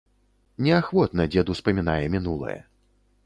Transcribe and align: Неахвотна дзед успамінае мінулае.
Неахвотна 0.67 1.27
дзед 1.35 1.51
успамінае 1.55 2.03
мінулае. 2.17 2.57